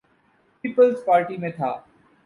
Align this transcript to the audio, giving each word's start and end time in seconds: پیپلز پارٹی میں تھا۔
پیپلز 0.63 1.05
پارٹی 1.05 1.37
میں 1.37 1.49
تھا۔ 1.49 1.71